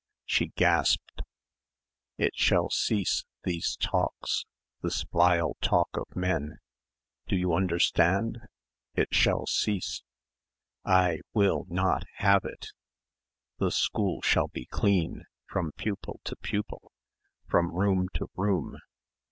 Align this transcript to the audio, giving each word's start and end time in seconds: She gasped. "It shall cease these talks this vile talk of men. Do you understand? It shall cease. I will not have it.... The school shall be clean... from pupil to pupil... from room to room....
She 0.25 0.47
gasped. 0.55 1.21
"It 2.17 2.33
shall 2.35 2.71
cease 2.71 3.23
these 3.43 3.75
talks 3.75 4.45
this 4.81 5.03
vile 5.13 5.57
talk 5.61 5.89
of 5.95 6.15
men. 6.15 6.57
Do 7.27 7.35
you 7.35 7.53
understand? 7.53 8.39
It 8.95 9.09
shall 9.13 9.45
cease. 9.45 10.01
I 10.83 11.19
will 11.35 11.67
not 11.69 12.05
have 12.15 12.45
it.... 12.45 12.69
The 13.59 13.69
school 13.69 14.23
shall 14.23 14.47
be 14.47 14.65
clean... 14.65 15.25
from 15.47 15.71
pupil 15.73 16.19
to 16.23 16.35
pupil... 16.35 16.91
from 17.47 17.71
room 17.71 18.09
to 18.15 18.27
room.... 18.35 18.77